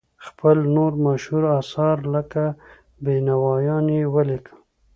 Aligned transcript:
خپل 0.25 0.57
نور 0.75 0.91
مشهور 1.05 1.43
اثار 1.59 1.97
لکه 2.13 2.43
بینوایان 3.03 3.85
یې 3.97 4.03
ولیکل. 4.15 4.57